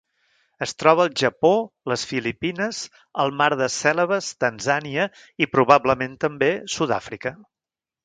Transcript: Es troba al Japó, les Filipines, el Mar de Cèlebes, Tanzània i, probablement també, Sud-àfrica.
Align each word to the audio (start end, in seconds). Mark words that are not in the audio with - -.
Es 0.65 0.71
troba 0.83 1.03
al 1.07 1.11
Japó, 1.21 1.51
les 1.93 2.05
Filipines, 2.13 2.81
el 3.25 3.35
Mar 3.43 3.51
de 3.63 3.69
Cèlebes, 3.77 4.33
Tanzània 4.47 5.09
i, 5.27 5.53
probablement 5.59 6.21
també, 6.27 6.53
Sud-àfrica. 6.81 7.39